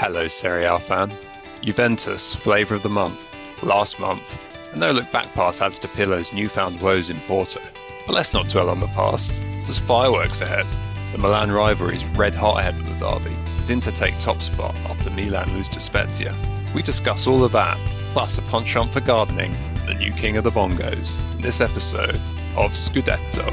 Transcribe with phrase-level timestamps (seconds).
[0.00, 1.14] Hello, Serie A fan.
[1.60, 4.42] Juventus, flavour of the month, last month,
[4.72, 7.60] and no look back pass adds to Pirlo's newfound woes in Porto.
[8.06, 9.42] But let's not dwell on the past.
[9.42, 10.74] There's fireworks ahead.
[11.12, 14.74] The Milan rivalry is red hot ahead of the derby, as Inter take top spot
[14.88, 16.34] after Milan lose to Spezia.
[16.74, 17.76] We discuss all of that,
[18.08, 19.52] plus a penchant for gardening,
[19.86, 22.22] the new king of the bongos, in this episode
[22.56, 23.52] of Scudetto.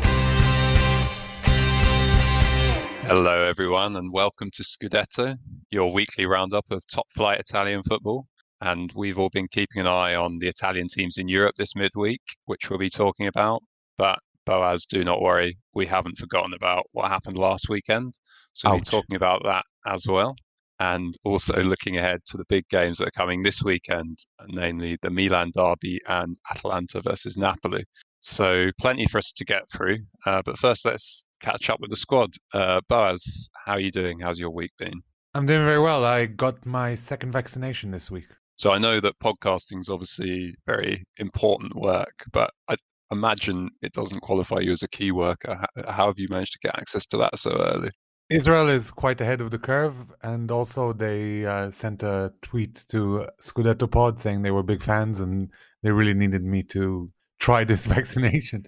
[3.04, 5.38] Hello, everyone, and welcome to Scudetto,
[5.72, 8.28] your weekly roundup of top flight Italian football.
[8.62, 12.22] And we've all been keeping an eye on the Italian teams in Europe this midweek,
[12.46, 13.62] which we'll be talking about.
[13.98, 18.14] But Boaz, do not worry, we haven't forgotten about what happened last weekend.
[18.54, 20.36] So we'll be talking about that as well.
[20.80, 25.10] And also looking ahead to the big games that are coming this weekend, namely the
[25.10, 27.84] Milan derby and Atalanta versus Napoli.
[28.20, 29.98] So plenty for us to get through.
[30.26, 32.32] Uh, but first, let's catch up with the squad.
[32.54, 34.20] Uh, Boaz, how are you doing?
[34.20, 35.02] How's your week been?
[35.38, 36.04] I'm doing very well.
[36.04, 38.26] I got my second vaccination this week.
[38.56, 42.76] So I know that podcasting is obviously very important work, but I
[43.12, 45.54] imagine it doesn't qualify you as a key worker.
[45.54, 47.92] How, how have you managed to get access to that so early?
[48.32, 53.28] Israel is quite ahead of the curve, and also they uh, sent a tweet to
[53.40, 55.52] Scudetto Pod saying they were big fans and
[55.84, 58.66] they really needed me to try this vaccination.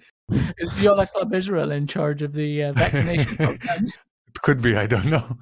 [0.59, 3.87] Is Viola Club Israel in charge of the uh, vaccination program?
[3.87, 5.39] It could be, I don't know.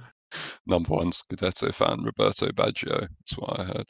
[0.66, 3.02] Number one Scudetto fan, Roberto Baggio.
[3.02, 3.86] That's what I heard.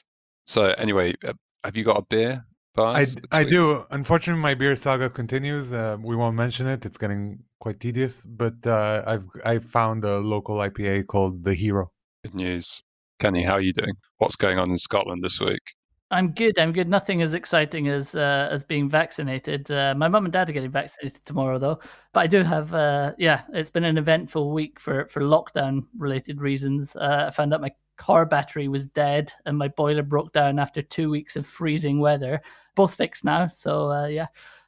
[0.45, 2.45] So anyway, uh, have you got a beer?
[2.78, 3.85] I, I do.
[3.89, 5.73] Unfortunately, my beer saga continues.
[5.73, 8.23] Uh, we won't mention it; it's getting quite tedious.
[8.25, 11.91] But uh, I've I found a local IPA called the Hero.
[12.23, 12.84] Good news,
[13.19, 13.44] Kenny.
[13.44, 13.94] How are you doing?
[14.17, 15.73] What's going on in Scotland this week?
[16.09, 16.57] I'm good.
[16.57, 16.88] I'm good.
[16.88, 19.69] Nothing as exciting as uh, as being vaccinated.
[19.69, 21.79] Uh, my mum and dad are getting vaccinated tomorrow, though.
[22.13, 26.40] But I do have, uh, yeah, it's been an eventful week for for lockdown related
[26.40, 26.96] reasons.
[26.96, 30.81] Uh, I found out my car battery was dead and my boiler broke down after
[30.81, 32.41] two weeks of freezing weather.
[32.75, 34.28] Both fixed now, so uh, yeah,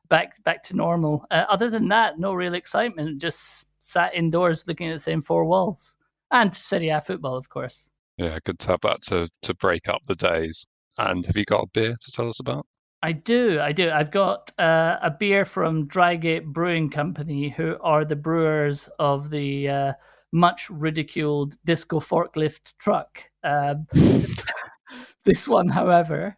[0.10, 1.26] back back to normal.
[1.32, 3.22] Uh, other than that, no real excitement.
[3.22, 5.96] Just sat indoors looking at the same four walls
[6.32, 7.92] and Serie A football, of course.
[8.18, 10.66] Yeah, good to have that to to break up the days.
[11.00, 12.66] And have you got a beer to tell us about?
[13.02, 13.90] I do, I do.
[13.90, 19.70] I've got uh, a beer from Drygate Brewing Company, who are the brewers of the
[19.70, 19.94] uh,
[20.34, 23.24] much ridiculed disco forklift truck.
[23.46, 23.88] Um,
[25.24, 26.38] this one, however,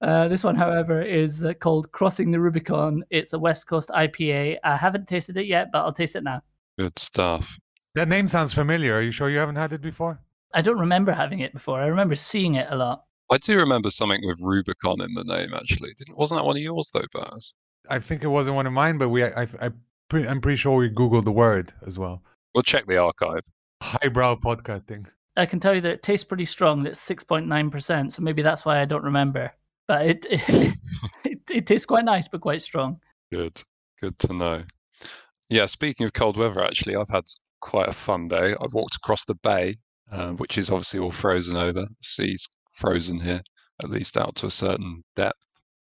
[0.00, 3.04] uh, this one, however, is uh, called Crossing the Rubicon.
[3.10, 4.56] It's a West Coast IPA.
[4.64, 6.40] I haven't tasted it yet, but I'll taste it now.
[6.78, 7.58] Good stuff.
[7.94, 8.94] That name sounds familiar.
[8.94, 10.22] Are you sure you haven't had it before?
[10.54, 11.80] I don't remember having it before.
[11.80, 13.04] I remember seeing it a lot.
[13.30, 15.54] I do remember something with Rubicon in the name.
[15.54, 17.54] Actually, Didn't, wasn't that one of yours though, Baz?
[17.88, 19.70] I think it wasn't one of mine, but we, I, I, I
[20.12, 22.22] I'm pretty sure we googled the word as well.
[22.54, 23.42] We'll check the archive.
[23.82, 25.06] Highbrow podcasting.
[25.36, 26.84] I can tell you that it tastes pretty strong.
[26.86, 29.52] It's six point nine percent, so maybe that's why I don't remember.
[29.86, 30.42] But it it,
[31.24, 33.00] it it tastes quite nice, but quite strong.
[33.32, 33.62] Good,
[34.00, 34.64] good to know.
[35.48, 37.24] Yeah, speaking of cold weather, actually, I've had
[37.60, 38.54] quite a fun day.
[38.60, 39.78] I've walked across the bay,
[40.10, 41.80] uh, which is obviously all frozen over.
[41.80, 42.48] The sea's
[42.80, 43.42] frozen here,
[43.82, 45.44] at least out to a certain depth,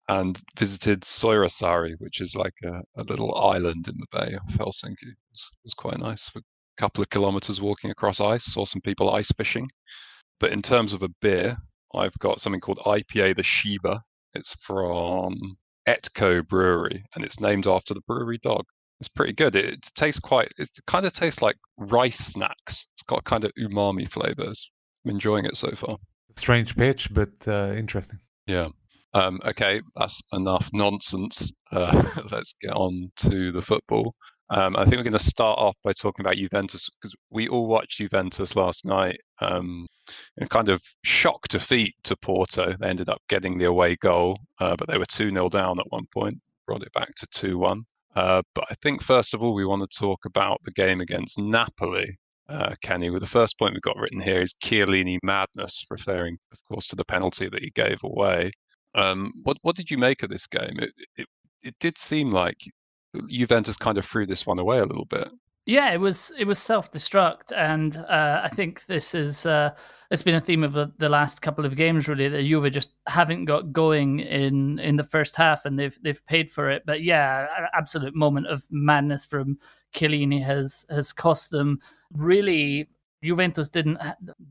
[0.07, 5.03] and visited Seurasaari, which is like a, a little island in the bay of Helsinki.
[5.03, 6.43] It was, it was quite nice for a
[6.77, 8.45] couple of kilometers walking across ice.
[8.45, 9.67] Saw some people ice fishing.
[10.39, 11.57] But in terms of a beer,
[11.95, 14.01] I've got something called IPA the Sheba.
[14.33, 18.65] It's from Etco Brewery, and it's named after the brewery dog.
[18.99, 19.55] It's pretty good.
[19.55, 20.51] It, it tastes quite.
[20.57, 22.87] It kind of tastes like rice snacks.
[22.95, 24.71] It's got kind of umami flavors.
[25.05, 25.97] I'm enjoying it so far.
[26.35, 28.19] Strange pitch, but uh, interesting.
[28.47, 28.69] Yeah.
[29.13, 31.51] Um, okay, that's enough nonsense.
[31.71, 34.15] Uh, let's get on to the football.
[34.49, 37.67] Um, I think we're going to start off by talking about Juventus because we all
[37.67, 39.17] watched Juventus last night.
[39.39, 39.87] Um,
[40.39, 42.75] a kind of shock defeat to Porto.
[42.79, 45.89] They ended up getting the away goal, uh, but they were 2 0 down at
[45.89, 47.83] one point, brought it back to 2 1.
[48.15, 51.39] Uh, but I think, first of all, we want to talk about the game against
[51.39, 52.17] Napoli,
[52.49, 53.09] uh, Kenny.
[53.09, 56.95] With the first point we've got written here is Chiellini madness, referring, of course, to
[56.95, 58.51] the penalty that he gave away.
[58.95, 60.79] Um, what what did you make of this game?
[60.79, 61.27] It, it
[61.63, 62.57] it did seem like
[63.29, 65.31] Juventus kind of threw this one away a little bit.
[65.65, 69.71] Yeah, it was it was self destruct, and uh, I think this is uh,
[70.11, 72.91] it's been a theme of the, the, last couple of games really that Juve just
[73.07, 76.83] haven't got going in in the first half, and they've they've paid for it.
[76.85, 79.57] But yeah, absolute moment of madness from
[79.95, 81.79] Chiellini has has cost them.
[82.15, 82.89] Really,
[83.23, 83.97] Juventus didn't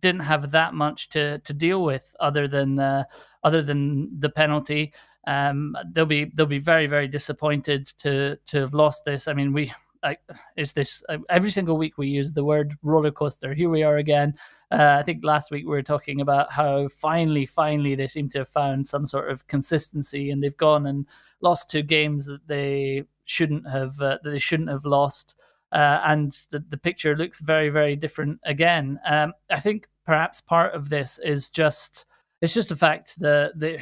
[0.01, 3.05] didn't have that much to to deal with other than uh,
[3.45, 4.93] other than the penalty.
[5.27, 9.29] Um, they'll be they'll be very very disappointed to to have lost this.
[9.29, 9.73] I mean, we
[10.03, 10.21] like
[10.57, 13.55] is this uh, every single week we use the word roller coaster.
[13.55, 14.35] Here we are again.
[14.73, 18.39] Uh, I think last week we were talking about how finally, finally they seem to
[18.39, 21.07] have found some sort of consistency, and they've gone and
[21.43, 25.37] lost two games that they shouldn't have uh, that they shouldn't have lost.
[25.73, 29.01] Uh, and the, the picture looks very, very different again.
[29.07, 32.07] Um, I think perhaps part of this is just
[32.41, 33.81] it's just the fact that the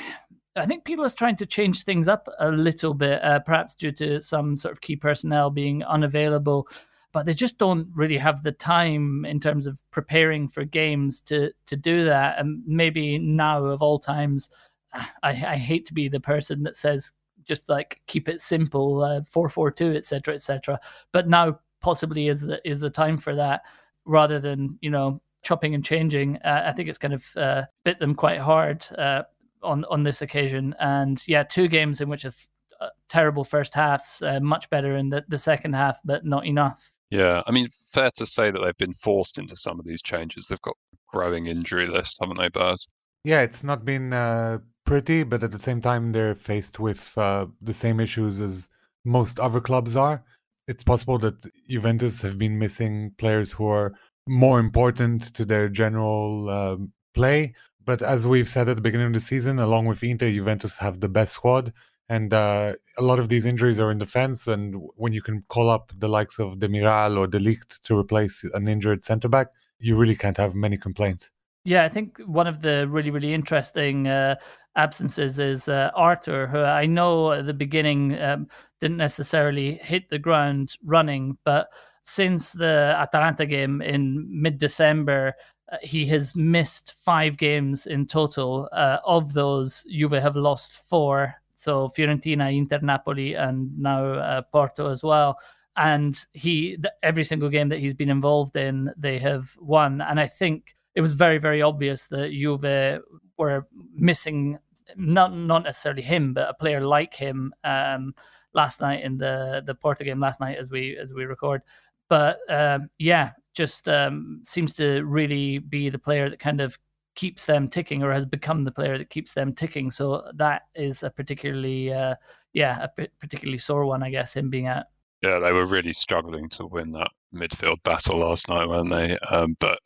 [0.57, 3.93] I think people are trying to change things up a little bit, uh, perhaps due
[3.93, 6.69] to some sort of key personnel being unavailable.
[7.13, 11.53] But they just don't really have the time in terms of preparing for games to
[11.67, 12.39] to do that.
[12.39, 14.51] And maybe now of all times,
[14.95, 17.13] I, I hate to be the person that says
[17.45, 20.35] just like keep it simple, uh, four four two, etc.
[20.35, 20.79] etc.
[21.13, 23.63] But now possibly is the is the time for that
[24.05, 26.37] rather than you know chopping and changing.
[26.39, 29.23] Uh, I think it's kind of uh, bit them quite hard uh,
[29.63, 30.75] on on this occasion.
[30.79, 32.37] And yeah, two games in which have
[32.81, 36.93] uh, terrible first halves, uh, much better in the, the second half, but not enough.
[37.11, 40.47] Yeah, I mean, fair to say that they've been forced into some of these changes.
[40.47, 42.87] They've got a growing injury list, haven't they, Baz?
[43.25, 47.47] Yeah, it's not been uh, pretty, but at the same time, they're faced with uh,
[47.61, 48.69] the same issues as
[49.05, 50.25] most other clubs are.
[50.71, 51.39] It's possible that
[51.69, 53.93] Juventus have been missing players who are
[54.27, 56.77] more important to their general uh,
[57.13, 60.79] play, but as we've said at the beginning of the season, along with Inter, Juventus
[60.79, 61.73] have the best squad.
[62.09, 64.47] And uh, a lot of these injuries are in defense.
[64.47, 68.45] And when you can call up the likes of Demiral or De Ligt to replace
[68.55, 71.31] an injured centre back, you really can't have many complaints.
[71.65, 74.37] Yeah, I think one of the really, really interesting uh,
[74.77, 78.49] absences is uh, Arthur, who I know at the beginning um,
[78.81, 81.69] didn't necessarily hit the ground running, but
[82.03, 85.35] since the Atalanta game in mid December,
[85.71, 88.69] uh, he has missed five games in total.
[88.73, 91.35] Uh, of those, Juve have lost four.
[91.55, 95.39] So Fiorentina, Inter, Napoli, and now uh, Porto as well.
[95.77, 100.01] And he, every single game that he's been involved in, they have won.
[100.01, 103.03] And I think it was very, very obvious that Juve
[103.37, 104.59] were missing
[104.97, 108.15] not not necessarily him, but a player like him um,
[108.55, 111.63] last night in the the Porto game last night as we as we record.
[112.09, 116.79] But um, yeah, just um, seems to really be the player that kind of
[117.15, 119.91] keeps them ticking or has become the player that keeps them ticking.
[119.91, 122.15] So that is a particularly, uh,
[122.53, 124.87] yeah, a particularly sore one, I guess, him being out.
[125.23, 129.19] Yeah, they were really struggling to win that midfield battle last night, weren't they?
[129.31, 129.79] Um, but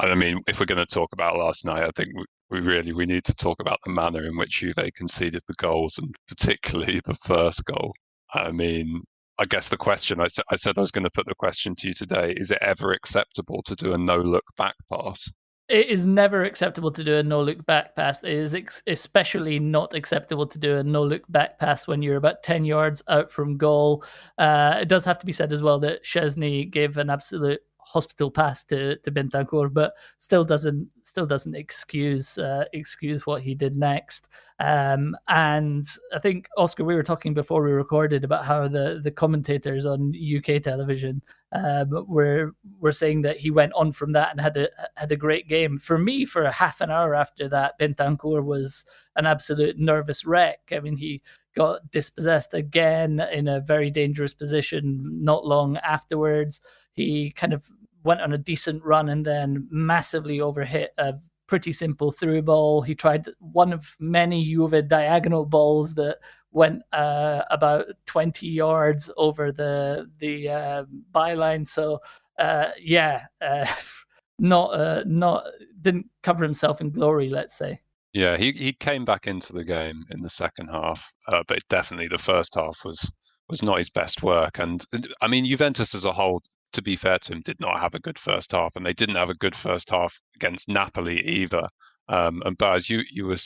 [0.00, 2.92] I mean, if we're going to talk about last night, I think we, we really
[2.92, 7.00] we need to talk about the manner in which Juve conceded the goals, and particularly
[7.04, 7.94] the first goal.
[8.34, 9.02] I mean,
[9.38, 11.88] I guess the question I, I said I was going to put the question to
[11.88, 15.30] you today is it ever acceptable to do a no look back pass?
[15.68, 18.22] It is never acceptable to do a no look back pass.
[18.22, 22.18] It is ex- especially not acceptable to do a no look back pass when you're
[22.18, 24.04] about 10 yards out from goal.
[24.36, 27.62] Uh, it does have to be said as well that Szczesny gave an absolute
[27.94, 33.54] hospital pass to to Bentancur, but still doesn't still doesn't excuse uh, excuse what he
[33.54, 34.28] did next.
[34.58, 39.12] Um, and I think Oscar, we were talking before we recorded about how the the
[39.12, 41.22] commentators on UK television
[41.52, 45.16] um, were were saying that he went on from that and had a had a
[45.16, 45.78] great game.
[45.78, 48.84] For me, for a half an hour after that, Bentancur was
[49.14, 50.60] an absolute nervous wreck.
[50.72, 51.22] I mean, he
[51.56, 56.60] got dispossessed again in a very dangerous position not long afterwards.
[56.94, 57.68] He kind of
[58.02, 61.14] went on a decent run and then massively overhit a
[61.46, 62.82] pretty simple through ball.
[62.82, 66.18] He tried one of many Juve diagonal balls that
[66.52, 71.66] went uh, about 20 yards over the the uh, byline.
[71.68, 72.00] So
[72.38, 73.66] uh, yeah, uh,
[74.38, 75.44] not uh, not
[75.80, 77.80] didn't cover himself in glory, let's say.
[78.12, 82.08] Yeah, he he came back into the game in the second half, uh, but definitely
[82.08, 83.10] the first half was
[83.48, 84.58] was not his best work.
[84.58, 84.84] And
[85.20, 86.40] I mean, Juventus as a whole
[86.74, 89.16] to be fair to him, did not have a good first half, and they didn't
[89.16, 91.68] have a good first half against Napoli either.
[92.08, 93.36] Um, and Baz, you you were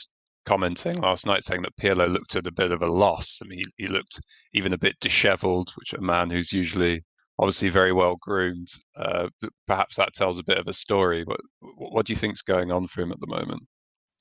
[0.45, 3.39] commenting last night saying that Pirlo looked at a bit of a loss.
[3.41, 4.19] I mean, he, he looked
[4.53, 7.03] even a bit dishevelled, which a man who's usually
[7.37, 8.67] obviously very well groomed.
[8.95, 9.29] Uh,
[9.67, 11.23] perhaps that tells a bit of a story.
[11.23, 11.39] But
[11.77, 13.63] what do you think's going on for him at the moment?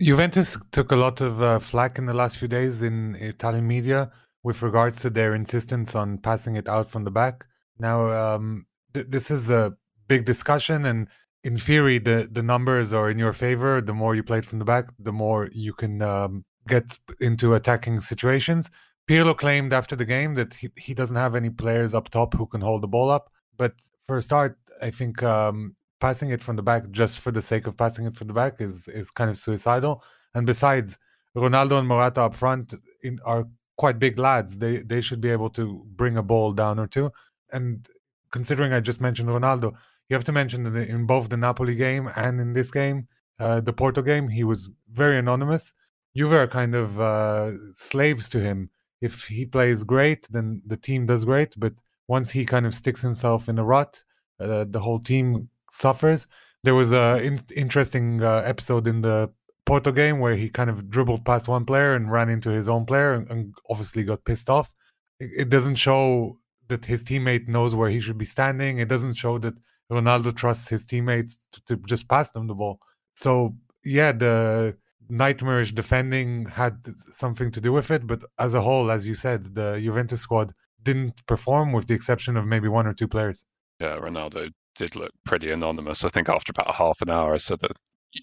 [0.01, 4.13] Juventus took a lot of uh, flack in the last few days in Italian media
[4.45, 7.47] with regards to their insistence on passing it out from the back.
[7.79, 9.75] Now, um, th- this is a
[10.07, 11.09] big discussion, and
[11.45, 13.81] in theory, the, the numbers are in your favor.
[13.81, 17.55] The more you play it from the back, the more you can um, get into
[17.55, 18.71] attacking situations.
[19.09, 22.47] Pirlo claimed after the game that he, he doesn't have any players up top who
[22.47, 23.31] can hold the ball up.
[23.57, 23.75] But
[24.07, 27.67] for a start, I think um, passing it from the back just for the sake
[27.67, 30.03] of passing it from the back is is kind of suicidal.
[30.35, 30.99] And besides,
[31.37, 34.59] Ronaldo and Morata up front in, are quite big lads.
[34.59, 37.11] They they should be able to bring a ball down or two.
[37.51, 37.89] And
[38.31, 39.75] considering I just mentioned Ronaldo,
[40.09, 43.09] you have to mention that in both the Napoli game and in this game,
[43.41, 45.75] uh, the Porto game, he was very anonymous.
[46.17, 48.71] Juve are kind of uh, slaves to him.
[49.01, 51.55] If he plays great, then the team does great.
[51.57, 51.75] But
[52.09, 54.03] once he kind of sticks himself in a rut,
[54.41, 56.27] uh, the whole team suffers.
[56.65, 59.31] There was an in- interesting uh, episode in the
[59.65, 62.87] Porto game where he kind of dribbled past one player and ran into his own
[62.87, 64.73] player and, and obviously got pissed off.
[65.21, 68.79] It, it, doesn't show that his teammate knows where he should be standing.
[68.79, 69.55] It doesn't show that
[69.91, 72.81] Ronaldo trusts his teammates to, to just pass them the ball.
[73.15, 74.77] So yeah, the
[75.09, 79.55] nightmarish defending had something to do with it, but as a whole, as you said,
[79.55, 83.45] the Juventus squad didn't perform with the exception of maybe one or two players.
[83.81, 86.05] Yeah, Ronaldo did look pretty anonymous.
[86.05, 87.73] I think after about half an hour, I said that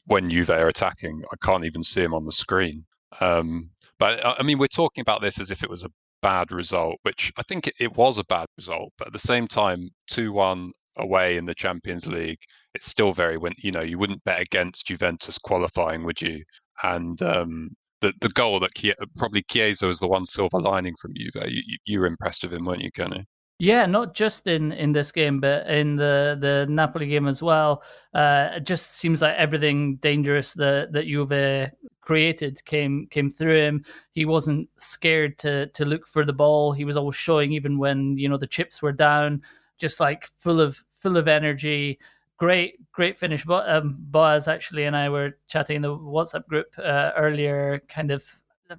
[0.05, 2.85] when Juve are attacking, I can't even see him on the screen.
[3.19, 5.91] Um, but I mean, we're talking about this as if it was a
[6.25, 8.91] bad result, which I think it, was a bad result.
[8.98, 12.39] But at the same time, 2 1 away in the Champions League,
[12.74, 16.44] it's still very, you know, you wouldn't bet against Juventus qualifying, would you?
[16.82, 17.70] And um,
[18.01, 18.72] the, the goal that
[19.17, 21.48] probably Chiesa was the one silver lining from Juve.
[21.48, 23.27] You, you were impressed with him, weren't you, Kenny?
[23.57, 27.83] Yeah, not just in, in this game, but in the, the Napoli game as well.
[28.13, 31.71] Uh, it just seems like everything dangerous that that Juve
[32.01, 33.85] created came came through him.
[34.12, 36.74] He wasn't scared to to look for the ball.
[36.74, 39.41] He was always showing, even when you know the chips were down,
[39.77, 41.97] just like full of full of energy.
[42.38, 43.45] Great, great finish.
[43.45, 48.12] But um, Boaz actually and I were chatting in the WhatsApp group uh, earlier, kind
[48.12, 48.25] of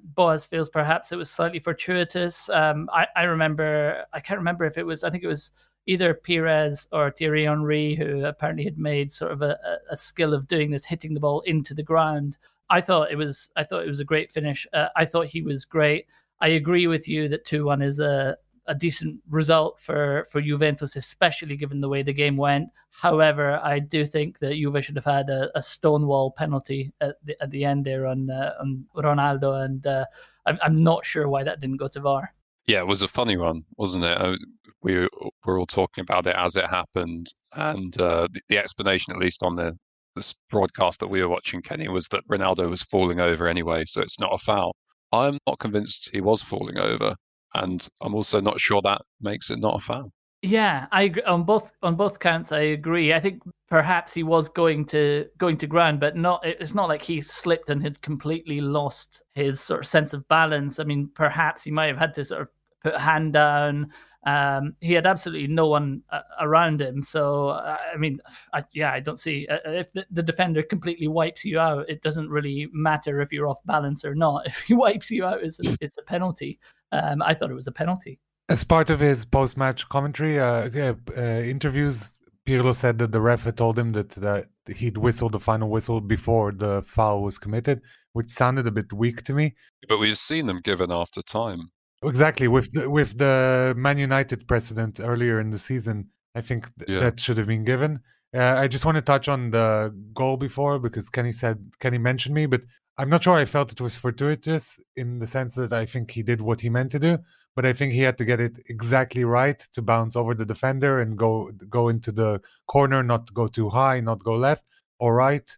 [0.02, 2.48] Boaz feels perhaps it was slightly fortuitous.
[2.48, 5.52] Um, I, I remember, I can't remember if it was, I think it was
[5.86, 9.56] either Perez or Thierry Henry who apparently had made sort of a,
[9.90, 12.36] a skill of doing this, hitting the ball into the ground.
[12.68, 14.66] I thought it was, I thought it was a great finish.
[14.72, 16.06] Uh, I thought he was great.
[16.40, 18.36] I agree with you that two one is a
[18.68, 22.70] a decent result for for Juventus, especially given the way the game went.
[22.90, 27.36] However, I do think that Juve should have had a, a stonewall penalty at the,
[27.42, 30.04] at the end there on uh, on Ronaldo, and uh,
[30.46, 32.32] I'm I'm not sure why that didn't go to VAR.
[32.66, 34.18] Yeah, it was a funny one, wasn't it?
[34.18, 34.36] Uh,
[34.82, 35.06] we
[35.44, 39.42] were all talking about it as it happened, and uh, the, the explanation, at least
[39.42, 39.76] on the
[40.16, 44.00] this broadcast that we were watching, Kenny, was that Ronaldo was falling over anyway, so
[44.00, 44.74] it's not a foul.
[45.12, 47.14] I'm not convinced he was falling over
[47.54, 50.12] and I'm also not sure that makes it not a foul.
[50.42, 52.52] Yeah, I on both on both counts.
[52.52, 53.12] I agree.
[53.12, 56.40] I think perhaps he was going to going to ground, but not.
[56.44, 60.78] It's not like he slipped and had completely lost his sort of sense of balance.
[60.78, 62.48] I mean, perhaps he might have had to sort of
[62.82, 63.90] put hand down,
[64.26, 67.04] um, he had absolutely no one uh, around him.
[67.04, 68.18] So, uh, I mean,
[68.52, 71.88] I, yeah, I don't see uh, if the, the, defender completely wipes you out.
[71.88, 74.46] It doesn't really matter if you're off balance or not.
[74.56, 76.58] If he wipes you out, it's a, it's a penalty.
[76.90, 78.18] Um, I thought it was a penalty.
[78.48, 80.68] As part of his post-match commentary uh,
[81.16, 82.12] uh, interviews,
[82.46, 86.00] Pirlo said that the ref had told him that, that he'd whistle the final whistle
[86.00, 87.80] before the foul was committed,
[88.12, 89.54] which sounded a bit weak to me.
[89.88, 91.70] But we've seen them given after time.
[92.06, 96.88] Exactly with the, with the Man United precedent earlier in the season, I think th-
[96.88, 97.00] yeah.
[97.00, 98.00] that should have been given.
[98.34, 102.34] Uh, I just want to touch on the goal before because Kenny said Kenny mentioned
[102.34, 102.62] me, but
[102.98, 106.22] I'm not sure I felt it was fortuitous in the sense that I think he
[106.22, 107.18] did what he meant to do,
[107.54, 111.00] but I think he had to get it exactly right to bounce over the defender
[111.00, 114.64] and go go into the corner, not go too high, not go left
[114.98, 115.48] or right.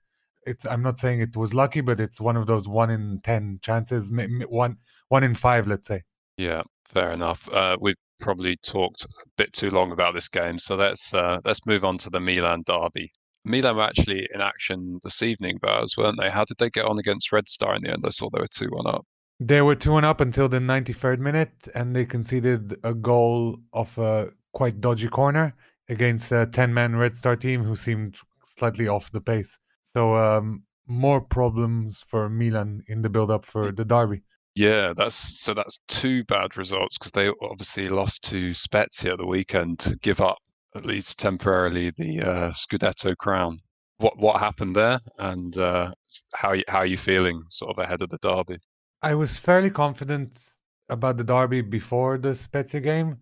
[0.46, 3.58] It's, I'm not saying it was lucky, but it's one of those one in ten
[3.62, 4.10] chances,
[4.48, 4.76] one
[5.08, 6.02] one in five, let's say.
[6.38, 7.49] Yeah, fair enough.
[7.52, 11.66] Uh, we've probably talked a bit too long about this game, so let's uh, let's
[11.66, 13.11] move on to the Milan derby.
[13.45, 16.30] Milan were actually in action this evening, Baz, weren't they?
[16.30, 18.02] How did they get on against Red Star in the end?
[18.07, 19.04] I saw they were two one up.
[19.40, 23.99] They were two one up until the 93rd minute, and they conceded a goal of
[23.99, 25.57] a quite dodgy corner
[25.88, 29.59] against a 10 man Red Star team who seemed slightly off the pace.
[29.85, 34.23] So um, more problems for Milan in the build up for the derby.
[34.58, 39.78] Yeah, that's so that's two bad results because they obviously lost to Spezia the weekend
[39.80, 40.38] to give up
[40.74, 43.58] at least temporarily the uh, Scudetto crown.
[43.98, 44.98] What what happened there?
[45.18, 45.92] And uh,
[46.34, 48.58] how how are you feeling sort of ahead of the derby?
[49.00, 50.40] I was fairly confident
[50.88, 53.18] about the derby before the Spezia game.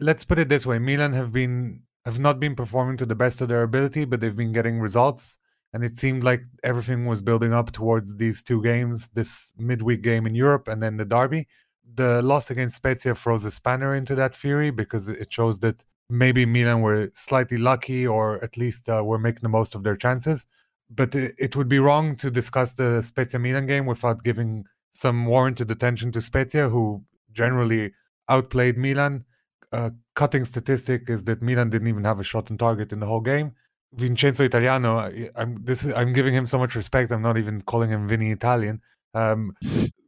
[0.00, 3.40] Let's put it this way: Milan have been have not been performing to the best
[3.40, 5.38] of their ability, but they've been getting results.
[5.72, 10.26] And it seemed like everything was building up towards these two games, this midweek game
[10.26, 11.46] in Europe and then the derby.
[11.94, 16.44] The loss against Spezia froze a spanner into that theory because it shows that maybe
[16.44, 20.46] Milan were slightly lucky or at least uh, were making the most of their chances.
[20.90, 25.70] But it, would be wrong to discuss the Spezia Milan game without giving some warranted
[25.70, 27.92] attention to Spezia, who generally
[28.28, 29.24] outplayed Milan.
[29.72, 33.06] Uh, cutting statistic is that Milan didn't even have a shot on target in the
[33.06, 33.52] whole game.
[33.92, 37.10] Vincenzo Italiano, I'm this is, I'm giving him so much respect.
[37.10, 38.80] I'm not even calling him Vinny Italian.
[39.14, 39.56] Um,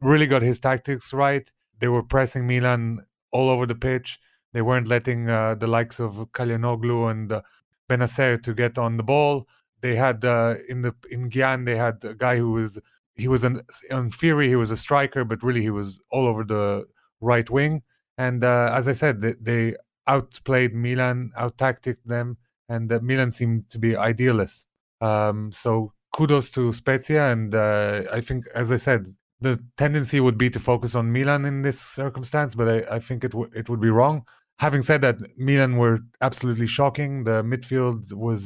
[0.01, 1.51] really got his tactics right.
[1.79, 4.19] They were pressing Milan all over the pitch.
[4.53, 7.41] They weren't letting uh, the likes of Calhanoglu and uh,
[7.89, 9.47] Bennacer to get on the ball.
[9.81, 12.79] They had uh, in the in Gyan they had a guy who was
[13.15, 16.43] he was an in theory he was a striker, but really he was all over
[16.43, 16.85] the
[17.19, 17.83] right wing.
[18.17, 19.75] And uh, as I said, they, they
[20.07, 22.37] outplayed Milan, out tacticked them,
[22.73, 24.65] and uh, Milan seemed to be idealists.
[25.01, 25.71] Um, so
[26.15, 29.01] kudos to Spezia, and uh, I think, as I said,
[29.41, 29.53] the
[29.83, 33.31] tendency would be to focus on Milan in this circumstance, but I, I think it
[33.31, 34.25] w- it would be wrong.
[34.59, 37.11] Having said that, Milan were absolutely shocking.
[37.29, 38.41] The midfield was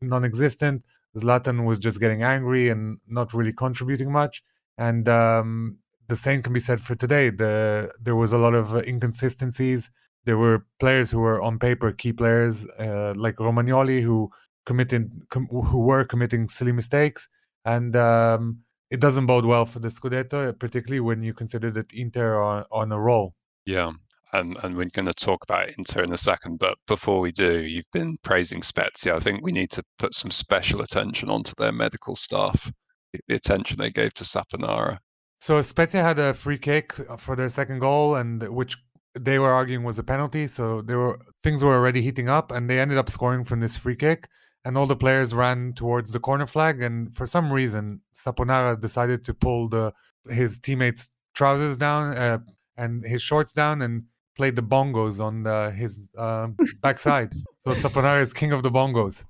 [0.00, 0.82] non-existent.
[1.16, 4.42] Zlatan was just getting angry and not really contributing much.
[4.76, 7.30] And um, the same can be said for today.
[7.30, 9.90] The there was a lot of inconsistencies.
[10.24, 14.30] There were players who were on paper key players, uh, like Romagnoli, who
[14.64, 17.28] committed com- who were committing silly mistakes,
[17.64, 18.58] and um,
[18.90, 22.92] it doesn't bode well for the Scudetto, particularly when you consider that Inter are on
[22.92, 23.34] a roll.
[23.66, 23.92] Yeah,
[24.32, 26.58] and, and we're going to talk about Inter in a second.
[26.58, 29.16] But before we do, you've been praising Spezia.
[29.16, 32.72] I think we need to put some special attention onto their medical staff,
[33.28, 34.98] the attention they gave to Saponara.
[35.40, 38.76] So Spezia had a free kick for their second goal, and which
[39.18, 40.46] they were arguing was a penalty.
[40.46, 43.76] So there were things were already heating up, and they ended up scoring from this
[43.76, 44.28] free kick.
[44.64, 49.24] And all the players ran towards the corner flag, and for some reason, Saponara decided
[49.24, 49.92] to pull the
[50.30, 52.38] his teammates' trousers down uh,
[52.76, 54.04] and his shorts down, and
[54.36, 56.48] played the bongos on his uh,
[56.80, 57.32] backside.
[57.66, 59.24] so Saponara is king of the bongos.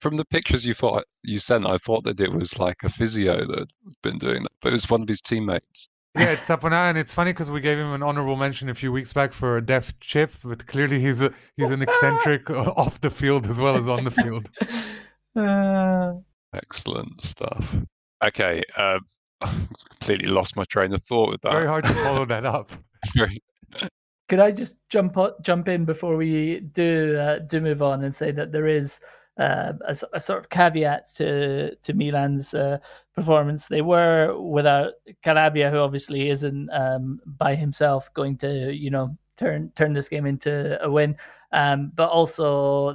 [0.00, 3.44] From the pictures you thought you sent, I thought that it was like a physio
[3.44, 3.68] that had
[4.02, 5.89] been doing that, but it was one of his teammates.
[6.18, 8.90] Yeah, it's Saponara, and it's funny because we gave him an honorable mention a few
[8.90, 13.10] weeks back for a deft chip, but clearly he's a he's an eccentric off the
[13.10, 14.50] field as well as on the field.
[15.36, 16.14] Uh...
[16.52, 17.76] Excellent stuff.
[18.24, 18.98] Okay, uh,
[19.40, 21.52] completely lost my train of thought with that.
[21.52, 22.70] Very hard to follow that up.
[24.28, 28.32] Could I just jump jump in before we do uh, do move on and say
[28.32, 29.00] that there is
[29.38, 32.78] uh, a, a, sort of caveat to to Milan's uh,
[33.20, 33.66] performance.
[33.66, 39.72] They were without Calabria, who obviously isn't um, by himself going to you know turn
[39.76, 41.16] turn this game into a win,
[41.52, 42.94] um, but also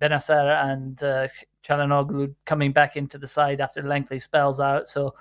[0.00, 1.28] Bennacer and uh,
[1.64, 4.88] Calhanoglu coming back into the side after lengthy spells out.
[4.88, 5.14] So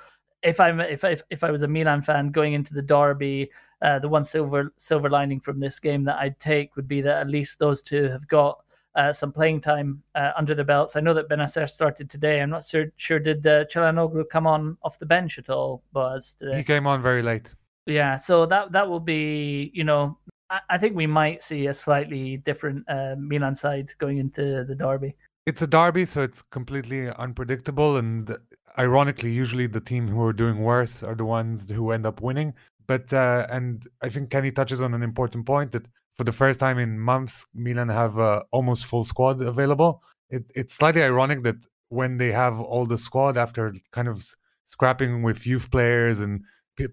[0.43, 3.99] if I'm if if, if I was a Milan fan going into the derby, uh,
[3.99, 7.29] the one silver silver lining from this game that I'd take would be that at
[7.29, 8.59] least those two have got
[8.95, 10.95] uh, some playing time uh, under the belts.
[10.95, 12.41] I know that Bennacer started today.
[12.41, 16.33] I'm not sure sure did uh, Calhanoglu come on off the bench at all, Buzz?
[16.33, 16.57] Today?
[16.57, 17.53] He came on very late.
[17.85, 20.17] Yeah, so that that will be you know
[20.49, 24.75] I, I think we might see a slightly different uh, Milan side going into the
[24.75, 25.15] derby.
[25.45, 28.37] It's a derby, so it's completely unpredictable, and
[28.77, 32.53] ironically, usually the team who are doing worse are the ones who end up winning.
[32.85, 35.87] But uh, and I think Kenny touches on an important point that
[36.19, 38.19] for the first time in months, Milan have
[38.51, 40.03] almost full squad available.
[40.29, 44.25] It, it's slightly ironic that when they have all the squad after kind of
[44.65, 46.43] scrapping with youth players and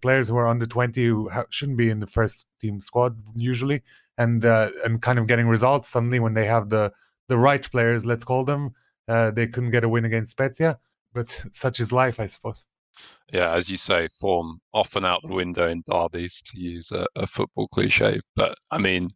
[0.01, 3.83] players who are under 20 who ha- shouldn't be in the first team squad usually
[4.17, 6.93] and uh, and kind of getting results suddenly when they have the
[7.29, 8.75] the right players let's call them
[9.09, 10.79] uh, they couldn't get a win against Spezia
[11.12, 12.65] but such is life, I suppose.
[13.33, 17.27] Yeah, as you say, form often out the window in derbies, to use a, a
[17.27, 18.21] football cliche.
[18.35, 19.09] But I mean,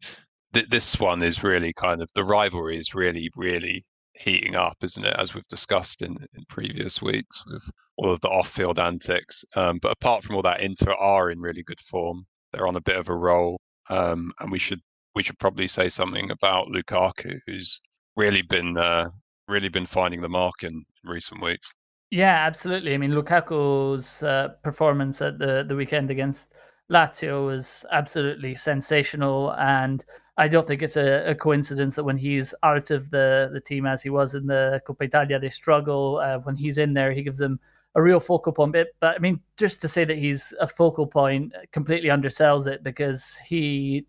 [0.52, 5.06] th- this one is really kind of the rivalry is really, really heating up, isn't
[5.06, 5.14] it?
[5.18, 9.44] As we've discussed in, in previous weeks with all of the off field antics.
[9.56, 12.26] Um, but apart from all that, Inter are in really good form.
[12.52, 13.60] They're on a bit of a roll.
[13.88, 14.80] Um, and we should
[15.14, 17.80] we should probably say something about Lukaku, who's
[18.16, 19.08] really been uh,
[19.48, 21.72] really been finding the mark in, in recent weeks.
[22.10, 22.92] Yeah, absolutely.
[22.92, 26.54] I mean, Lukaku's uh, performance at the, the weekend against
[26.90, 30.04] Lazio was absolutely sensational, and
[30.36, 33.86] I don't think it's a, a, coincidence that when he's out of the, the team
[33.86, 36.18] as he was in the Coppa Italia, they struggle.
[36.18, 37.60] Uh, when he's in there, he gives them
[37.94, 38.72] a real focal point.
[38.72, 42.82] But, but I mean, just to say that he's a focal point completely undersells it
[42.82, 44.04] because he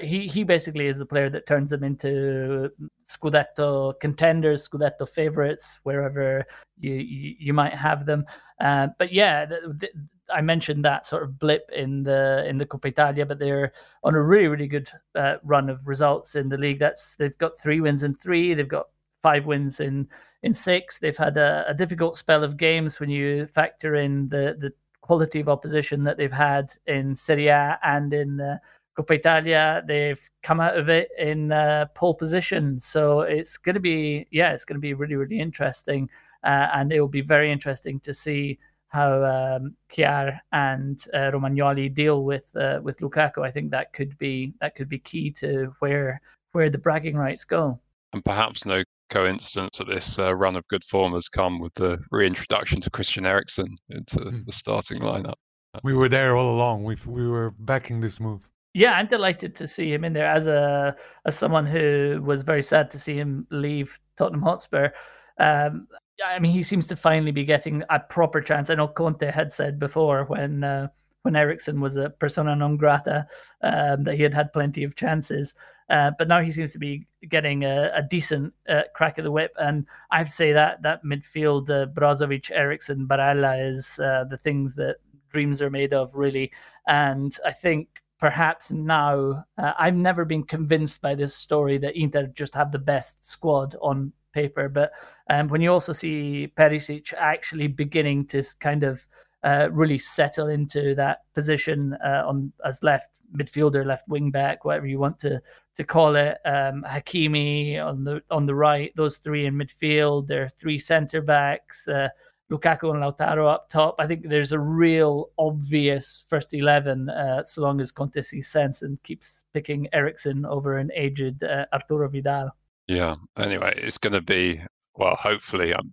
[0.00, 2.70] he he basically is the player that turns them into
[3.04, 6.44] Scudetto contenders, Scudetto favorites, wherever
[6.78, 8.24] you you, you might have them.
[8.60, 9.90] Uh, but yeah, the, the,
[10.32, 14.14] I mentioned that sort of blip in the in the Coppa Italia, but they're on
[14.14, 16.78] a really really good uh, run of results in the league.
[16.78, 18.54] That's they've got three wins in three.
[18.54, 18.86] They've got
[19.22, 20.08] five wins in
[20.42, 20.98] in six.
[20.98, 25.40] They've had a, a difficult spell of games when you factor in the the quality
[25.40, 28.56] of opposition that they've had in Serie A and in uh,
[28.96, 29.82] Coppa Italia.
[29.86, 34.52] They've come out of it in uh, pole position, so it's going to be yeah,
[34.52, 36.08] it's going to be really really interesting,
[36.44, 38.58] uh, and it will be very interesting to see
[38.94, 43.44] how um, Kjaer and uh, Romagnoli deal with uh, with Lukaku.
[43.44, 46.20] I think that could be that could be key to where
[46.52, 47.78] where the bragging rights go.
[48.12, 51.98] And perhaps no coincidence that this uh, run of good form has come with the
[52.12, 54.46] reintroduction to Christian Eriksen into mm.
[54.46, 55.34] the starting lineup.
[55.82, 56.84] We were there all along.
[56.84, 58.48] We we were backing this move.
[58.74, 62.62] Yeah, I'm delighted to see him in there as a as someone who was very
[62.62, 64.90] sad to see him leave Tottenham Hotspur.
[65.38, 65.86] Um,
[66.24, 68.70] I mean, he seems to finally be getting a proper chance.
[68.70, 70.88] I know Conte had said before when uh,
[71.22, 73.26] when Eriksen was a persona non grata
[73.62, 75.54] um, that he had had plenty of chances,
[75.88, 79.30] uh, but now he seems to be getting a, a decent uh, crack of the
[79.30, 79.52] whip.
[79.56, 84.36] And I have to say that that midfield, uh, Brozovic, Eriksen, Barella is uh, the
[84.36, 84.96] things that
[85.30, 86.50] dreams are made of, really.
[86.86, 92.26] And I think perhaps now uh, I've never been convinced by this story that Inter
[92.28, 94.70] just have the best squad on paper.
[94.70, 94.92] But
[95.28, 99.06] um, when you also see Perisic actually beginning to kind of
[99.42, 104.86] uh, really settle into that position uh, on as left midfielder, left wing back, whatever
[104.86, 105.38] you want to
[105.76, 106.38] to call it.
[106.46, 110.28] Um, Hakimi on the on the right, those three in midfield.
[110.28, 111.86] There are three centre backs.
[111.86, 112.08] Uh,
[112.52, 113.96] Lukaku and Lautaro up top.
[113.98, 118.82] I think there's a real obvious first eleven, uh, so long as Conte sees sense
[118.82, 122.50] and keeps picking Eriksen over an aged uh, Arturo Vidal.
[122.86, 123.14] Yeah.
[123.38, 124.60] Anyway, it's going to be
[124.96, 125.16] well.
[125.16, 125.90] Hopefully, um,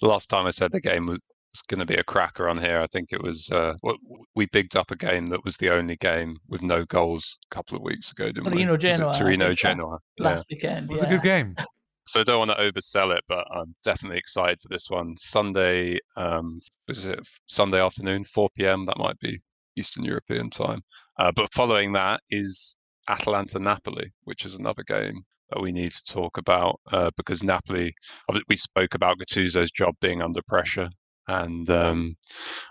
[0.00, 1.20] the last time I said the game was,
[1.52, 2.80] was going to be a cracker on here.
[2.80, 3.48] I think it was.
[3.50, 3.74] Uh,
[4.34, 7.76] we bigged up a game that was the only game with no goals a couple
[7.76, 8.78] of weeks ago, didn't Torino we?
[8.78, 9.12] Genoa.
[9.12, 9.90] Torino Genoa.
[9.90, 10.24] Last, yeah.
[10.24, 10.84] last weekend.
[10.86, 11.06] It was yeah.
[11.06, 11.54] a good game.
[12.04, 15.16] So I don't want to oversell it, but I'm definitely excited for this one.
[15.16, 18.84] Sunday, um, was it Sunday afternoon, 4 p.m.
[18.86, 19.40] That might be
[19.76, 20.82] Eastern European time.
[21.18, 22.76] Uh, but following that is
[23.08, 27.94] Atalanta Napoli, which is another game that we need to talk about uh, because Napoli,
[28.48, 30.88] we spoke about Gattuso's job being under pressure,
[31.28, 32.14] and um,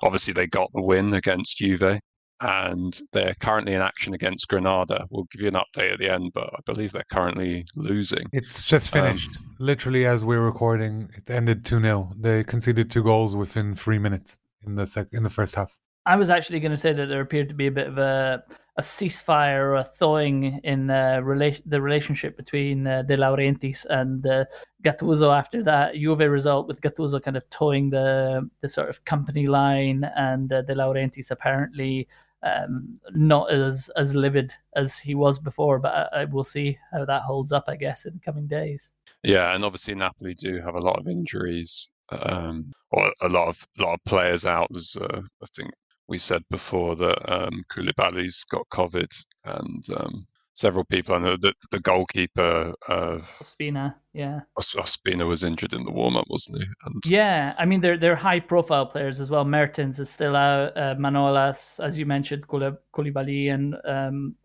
[0.04, 2.00] obviously they got the win against Juve,
[2.42, 5.08] and they're currently in action against Granada.
[5.10, 8.26] We'll give you an update at the end, but I believe they're currently losing.
[8.34, 9.38] It's just um, finished.
[9.38, 12.14] Um, Literally, as we're recording, it ended 2 0.
[12.20, 15.78] They conceded two goals within three minutes in the sec- in the first half.
[16.06, 18.44] I was actually going to say that there appeared to be a bit of a,
[18.78, 24.26] a ceasefire or a thawing in uh, rela- the relationship between uh, De Laurentiis and
[24.26, 24.46] uh,
[24.84, 29.48] Gattuso after that Juve result, with Gattuso kind of toeing the the sort of company
[29.48, 32.08] line, and uh, De Laurentiis apparently
[32.44, 35.80] um, not as as livid as he was before.
[35.80, 38.92] But I, I will see how that holds up, I guess, in the coming days.
[39.24, 43.68] Yeah, and obviously Napoli do have a lot of injuries, um, or a lot of
[43.78, 44.68] lot of players out.
[44.72, 45.72] There's, uh, I think,
[46.08, 51.16] we said before that um, Koulibaly's got COVID and um, several people.
[51.16, 56.26] I know that the goalkeeper, uh, Ospina, yeah, Ospina was injured in the warm up,
[56.30, 56.68] wasn't he?
[56.86, 57.04] And...
[57.06, 59.46] Yeah, I mean they're they're high profile players as well.
[59.46, 60.76] Mertens is still out.
[60.76, 64.36] Uh, Manolas, as you mentioned, Koulibaly and um,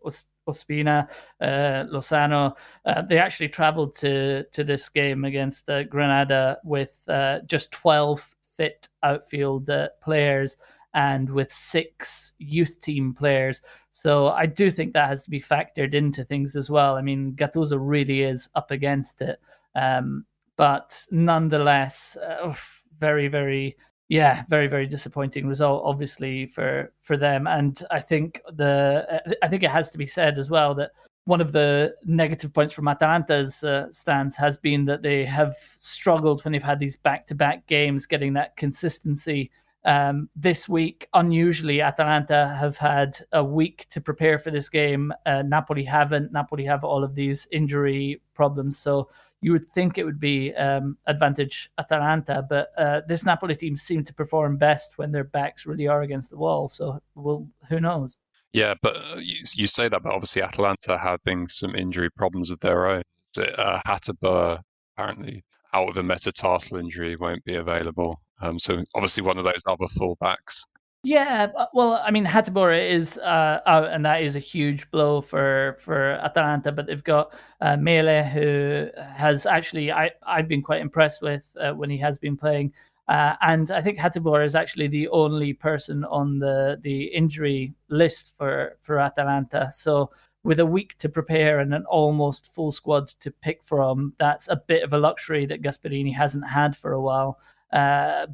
[0.47, 1.09] Ospina,
[1.41, 2.55] uh, Lozano.
[2.85, 8.35] Uh, they actually travelled to to this game against uh, Granada with uh, just twelve
[8.55, 10.57] fit outfield uh, players
[10.93, 13.61] and with six youth team players.
[14.01, 16.97] So I do think that has to be factored into things as well.
[16.97, 19.41] I mean, Gattuso really is up against it,
[19.73, 20.23] um,
[20.55, 22.53] but nonetheless, uh,
[22.99, 23.75] very, very,
[24.07, 27.47] yeah, very, very disappointing result, obviously for for them.
[27.47, 30.91] And I think the I think it has to be said as well that
[31.25, 36.45] one of the negative points from Atalanta's uh, stance has been that they have struggled
[36.45, 39.49] when they've had these back to back games, getting that consistency
[39.87, 45.13] um, this week, unusually, Atalanta have had a week to prepare for this game.
[45.25, 46.33] Uh, Napoli haven't.
[46.33, 50.97] Napoli have all of these injury problems, so you would think it would be um,
[51.07, 55.87] advantage Atalanta, but uh, this Napoli team seem to perform best when their backs really
[55.87, 56.67] are against the wall.
[56.67, 58.17] So, well, who knows?
[58.51, 62.59] Yeah, but uh, you, you say that, but obviously Atalanta having some injury problems of
[62.59, 63.03] their own.
[63.37, 64.59] Uh, Hateboer
[64.97, 68.19] apparently out with a metatarsal injury won't be available.
[68.39, 70.65] Um, so obviously one of those other fullbacks.
[71.03, 75.21] Yeah, uh, well, I mean, Hateboer is uh, out, and that is a huge blow
[75.21, 76.71] for for Atalanta.
[76.71, 81.71] But they've got uh, Maehle, who has actually I I've been quite impressed with uh,
[81.71, 82.73] when he has been playing.
[83.07, 88.33] Uh, and I think Hateboer is actually the only person on the, the injury list
[88.37, 89.69] for, for Atalanta.
[89.73, 90.11] So
[90.43, 94.57] with a week to prepare and an almost full squad to pick from, that's a
[94.57, 97.39] bit of a luxury that Gasperini hasn't had for a while.
[97.71, 98.27] Uh,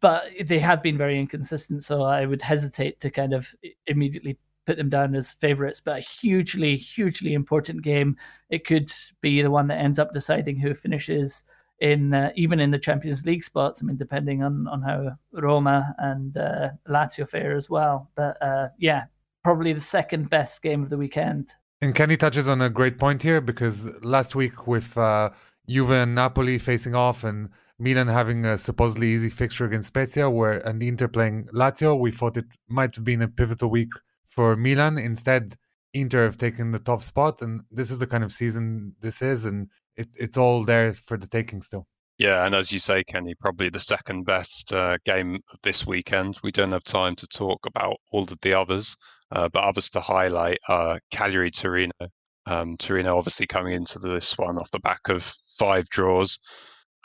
[0.00, 3.54] but they have been very inconsistent, so I would hesitate to kind of
[3.86, 5.80] immediately put them down as favourites.
[5.80, 8.16] But a hugely, hugely important game.
[8.50, 11.44] It could be the one that ends up deciding who finishes
[11.80, 13.82] in uh, even in the Champions League spots.
[13.82, 18.10] I mean, depending on on how Roma and uh, Lazio fare as well.
[18.14, 19.04] But uh, yeah,
[19.44, 21.54] probably the second best game of the weekend.
[21.82, 25.30] And Kenny touches on a great point here because last week with uh,
[25.68, 30.66] Juve and Napoli facing off and Milan having a supposedly easy fixture against Spezia, where
[30.66, 33.92] and Inter playing Lazio, we thought it might have been a pivotal week
[34.26, 34.98] for Milan.
[34.98, 35.54] Instead,
[35.92, 39.44] Inter have taken the top spot, and this is the kind of season this is,
[39.44, 41.86] and it, it's all there for the taking still.
[42.18, 46.38] Yeah, and as you say, Kenny, probably the second best uh, game of this weekend.
[46.42, 48.96] We don't have time to talk about all of the others,
[49.32, 51.92] uh, but others to highlight are Cagliari Torino.
[52.46, 56.38] Um, Torino obviously coming into this one off the back of five draws,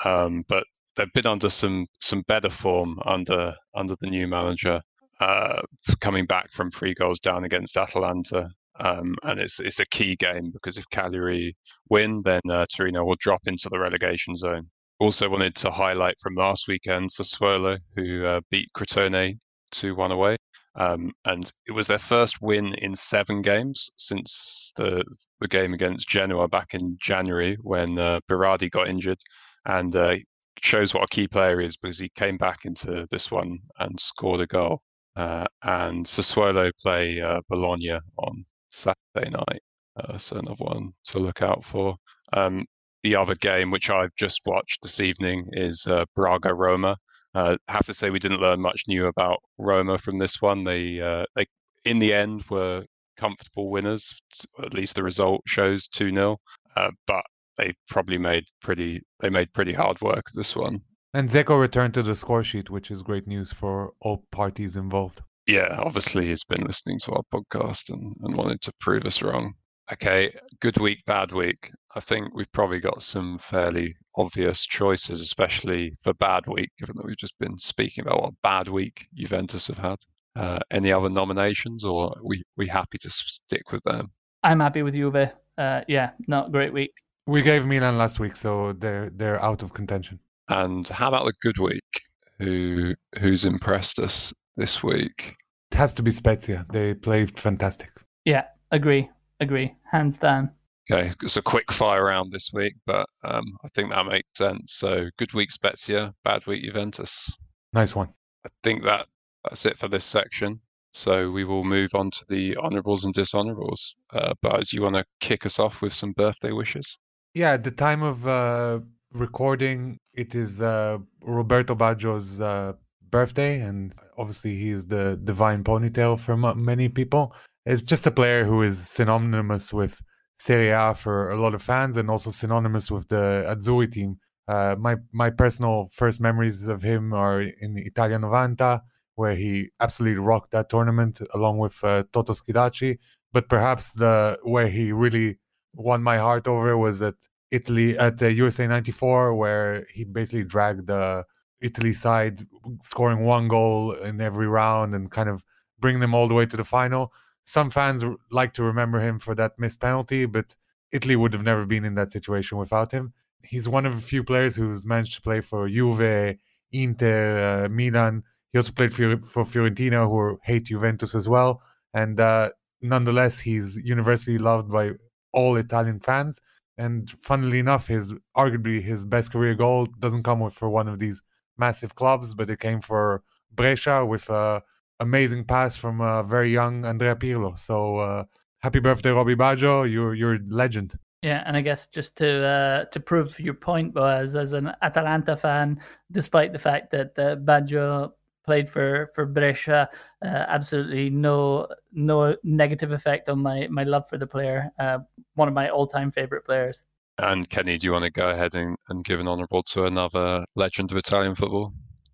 [0.05, 4.81] um, but they've been under some some better form under under the new manager.
[5.19, 5.61] Uh,
[5.99, 10.51] coming back from three goals down against Atalanta um, and it's it's a key game
[10.51, 11.55] because if Cagliari
[11.89, 14.69] win, then uh, Torino will drop into the relegation zone.
[14.99, 19.37] Also wanted to highlight from last weekend Sassuolo, who uh, beat Crotone
[19.71, 20.37] 2 1 away.
[20.75, 25.03] Um, and it was their first win in seven games since the
[25.39, 29.19] the game against Genoa back in January when uh, Berardi got injured.
[29.65, 30.17] And uh,
[30.61, 34.41] shows what a key player is because he came back into this one and scored
[34.41, 34.81] a goal.
[35.15, 39.61] Uh, and Sassuolo play uh, Bologna on Saturday night.
[39.97, 41.95] Uh, so another one to look out for.
[42.33, 42.65] Um,
[43.03, 46.97] the other game, which I've just watched this evening, is uh, Braga Roma.
[47.33, 50.63] Uh, have to say we didn't learn much new about Roma from this one.
[50.63, 51.45] They uh, they
[51.85, 52.85] in the end were
[53.17, 54.13] comfortable winners.
[54.61, 56.37] At least the result shows two 0
[56.75, 57.25] uh, but
[57.61, 60.81] they probably made pretty they made pretty hard work this one.
[61.13, 65.21] And Dzeko returned to the score sheet, which is great news for all parties involved
[65.47, 69.53] yeah, obviously he's been listening to our podcast and, and wanted to prove us wrong.
[69.91, 71.71] Okay, good week, bad week.
[71.95, 77.05] I think we've probably got some fairly obvious choices, especially for bad week, given that
[77.05, 79.97] we've just been speaking about what bad week Juventus have had.
[80.37, 84.13] Uh, any other nominations, or are we we happy to stick with them?
[84.43, 85.29] I'm happy with Juve.
[85.57, 86.93] Uh, yeah, not great week.
[87.31, 90.19] We gave Milan last week, so they're they're out of contention.
[90.49, 92.01] And how about the good week?
[92.39, 95.37] Who who's impressed us this week?
[95.71, 96.65] It has to be Spezia.
[96.73, 97.89] They played fantastic.
[98.25, 100.51] Yeah, agree, agree, hands down.
[100.91, 104.73] Okay, it's a quick fire round this week, but um, I think that makes sense.
[104.73, 107.31] So good week Spezia, bad week Juventus.
[107.71, 108.09] Nice one.
[108.45, 109.07] I think that
[109.45, 110.59] that's it for this section.
[110.91, 113.95] So we will move on to the honourables and dishonourables.
[114.11, 116.99] Uh, but as you want to kick us off with some birthday wishes?
[117.33, 118.81] Yeah, at the time of uh,
[119.13, 122.73] recording, it is uh, Roberto Baggio's uh,
[123.09, 127.33] birthday, and obviously he is the divine ponytail for many people.
[127.65, 130.01] It's just a player who is synonymous with
[130.37, 134.17] Serie A for a lot of fans, and also synonymous with the Azzurri team.
[134.49, 138.83] Uh, my my personal first memories of him are in Italia 90,
[139.15, 142.97] where he absolutely rocked that tournament along with uh, Toto Schillaci.
[143.31, 145.37] But perhaps the where he really
[145.73, 147.15] won my heart over was at
[147.51, 151.25] Italy at the USA 94, where he basically dragged the
[151.61, 152.41] Italy side
[152.81, 155.43] scoring one goal in every round and kind of
[155.79, 157.13] bring them all the way to the final.
[157.43, 160.55] Some fans like to remember him for that missed penalty, but
[160.91, 163.13] Italy would have never been in that situation without him.
[163.43, 166.37] He's one of a few players who's managed to play for Juve,
[166.71, 168.23] Inter, uh, Milan.
[168.51, 171.61] He also played for, for Fiorentina, who hate Juventus as well.
[171.93, 174.91] And uh, nonetheless, he's universally loved by
[175.33, 176.41] all Italian fans.
[176.77, 181.21] And funnily enough, his arguably his best career goal doesn't come for one of these
[181.57, 184.63] massive clubs, but it came for Brescia with a
[184.99, 187.57] amazing pass from a very young Andrea Pirlo.
[187.57, 188.23] So uh,
[188.59, 189.91] happy birthday, Robbie Baggio!
[189.91, 190.97] You're you're legend.
[191.21, 195.37] Yeah, and I guess just to uh, to prove your point, was as an Atalanta
[195.37, 199.89] fan, despite the fact that uh, Baggio played for for Brescia.
[200.23, 204.71] Uh, absolutely no no negative effect on my my love for the player.
[204.79, 204.99] Uh,
[205.35, 206.83] one of my all time favorite players.
[207.17, 210.43] And Kenny, do you want to go ahead and, and give an honourable to another
[210.55, 211.73] legend of Italian football?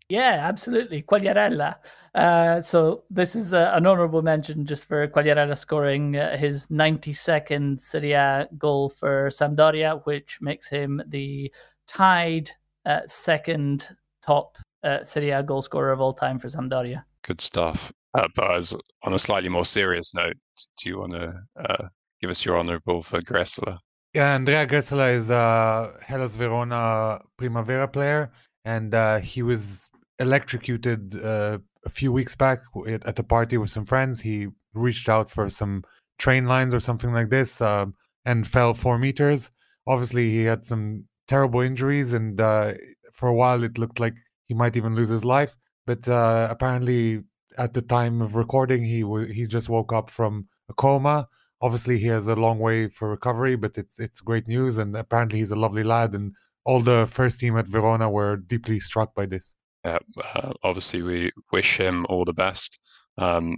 [0.09, 1.03] Yeah, absolutely.
[1.03, 1.75] Quagliarella.
[2.15, 7.81] Uh, so this is uh, an honourable mention just for Quagliarella scoring uh, his 92nd
[7.81, 11.51] Serie A goal for Sampdoria, which makes him the
[11.87, 12.51] tied
[12.85, 14.57] uh, second top
[14.87, 17.03] uh, Serie A goal scorer of all time for Sampdoria.
[17.23, 17.91] Good stuff.
[18.13, 20.37] Uh, but as, on a slightly more serious note,
[20.79, 21.87] do you want to uh,
[22.21, 23.79] give us your honourable for Gressler?
[24.13, 28.31] Yeah, Andrea Gressler is a Hellas Verona Primavera player,
[28.65, 33.85] and uh, he was electrocuted uh, a few weeks back at a party with some
[33.85, 34.21] friends.
[34.21, 35.83] He reached out for some
[36.17, 37.93] train lines or something like this um,
[38.25, 39.51] and fell four meters.
[39.85, 42.73] Obviously, he had some terrible injuries, and uh,
[43.11, 44.15] for a while it looked like
[44.47, 45.55] he might even lose his life.
[45.85, 47.23] But uh, apparently,
[47.57, 51.27] at the time of recording, he w- he just woke up from a coma.
[51.61, 55.39] Obviously, he has a long way for recovery, but it's it's great news, and apparently,
[55.39, 56.13] he's a lovely lad.
[56.13, 56.33] And
[56.65, 59.55] all the first team at Verona were deeply struck by this.
[59.85, 59.99] Yeah,
[60.35, 62.77] uh, obviously, we wish him all the best.
[63.17, 63.57] Um,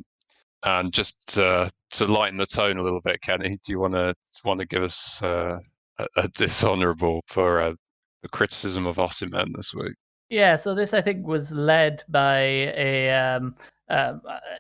[0.64, 1.70] and just to
[2.08, 5.22] lighten the tone a little bit, Kenny, do you want to want to give us
[5.24, 5.60] uh,
[5.98, 7.74] a, a, dishonourable for uh,
[8.22, 9.96] the criticism of Osimhen this week?
[10.30, 13.56] Yeah, so this I think was led by a um,
[13.90, 14.14] uh,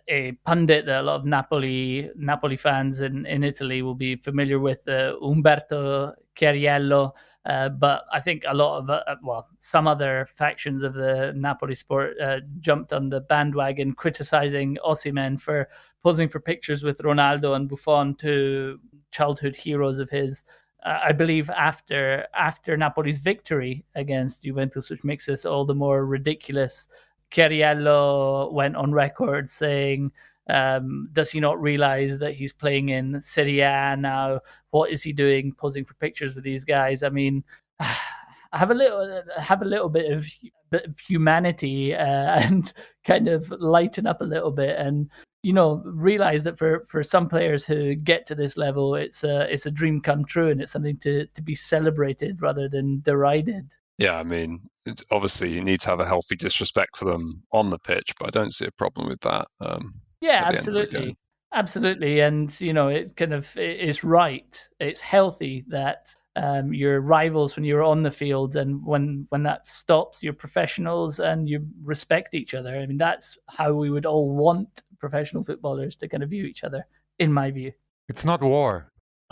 [0.07, 4.59] a pundit that a lot of Napoli Napoli fans in, in Italy will be familiar
[4.59, 7.11] with, uh, Umberto Chiariello.
[7.45, 11.75] Uh, but I think a lot of, uh, well, some other factions of the Napoli
[11.75, 15.69] sport uh, jumped on the bandwagon criticizing Osimhen for
[16.03, 18.79] posing for pictures with Ronaldo and Buffon, two
[19.11, 20.43] childhood heroes of his.
[20.85, 26.05] Uh, I believe after after Napoli's victory against Juventus, which makes this all the more
[26.05, 26.87] ridiculous.
[27.31, 30.11] Chiariello went on record saying
[30.49, 34.41] um, does he not realize that he's playing in Serie A now?
[34.71, 37.03] What is he doing, posing for pictures with these guys?
[37.03, 37.43] I mean,
[37.79, 40.25] I have a little have a little bit of,
[40.71, 41.99] bit of humanity uh,
[42.41, 42.71] and
[43.05, 45.09] kind of lighten up a little bit and
[45.41, 49.51] you know realize that for for some players who get to this level it's a
[49.51, 53.69] it's a dream come true and it's something to to be celebrated rather than derided
[53.97, 57.69] yeah i mean it's obviously you need to have a healthy disrespect for them on
[57.69, 61.17] the pitch but i don't see a problem with that um, yeah, absolutely.
[61.53, 62.19] Absolutely.
[62.19, 64.67] And, you know, it kind of is right.
[64.79, 69.67] It's healthy that um, your rivals when you're on the field and when when that
[69.67, 74.29] stops you're professionals and you respect each other i mean that's how we would all
[74.29, 76.85] want professional footballers to kind of view each other
[77.19, 77.71] in my view
[78.07, 78.91] it's not war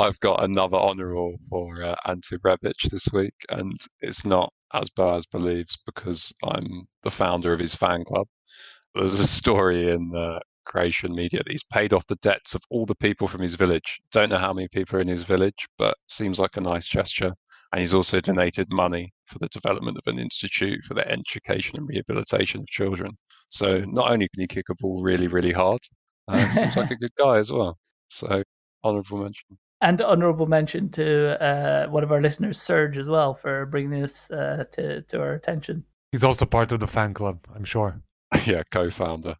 [0.00, 5.24] i've got another honourable for uh, ante rebic this week and it's not as Baz
[5.26, 8.26] believes because i'm the founder of his fan club
[8.94, 12.86] there's a story in the Croatian media that he's paid off the debts of all
[12.86, 14.00] the people from his village.
[14.12, 17.32] Don't know how many people are in his village, but seems like a nice gesture.
[17.72, 21.88] And he's also donated money for the development of an institute for the education and
[21.88, 23.12] rehabilitation of children.
[23.46, 25.80] So not only can he kick a ball really, really hard,
[26.28, 27.78] uh, seems like a good guy as well.
[28.10, 28.42] So
[28.84, 29.58] honourable mention.
[29.80, 34.30] And honourable mention to uh, one of our listeners, Serge, as well, for bringing this
[34.30, 35.84] uh, to, to our attention.
[36.12, 38.00] He's also part of the fan club, I'm sure.
[38.46, 39.34] yeah, co-founder.